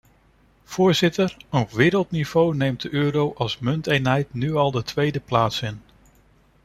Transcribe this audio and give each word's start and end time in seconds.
Voorzitter, 0.63 1.37
op 1.49 1.71
wereldniveau 1.71 2.55
neemt 2.55 2.81
de 2.81 2.93
euro 2.93 3.33
als 3.37 3.59
munteenheid 3.59 4.33
nu 4.33 4.55
al 4.55 4.71
de 4.71 4.83
tweede 4.83 5.19
plaats 5.19 5.61
in. 5.61 5.81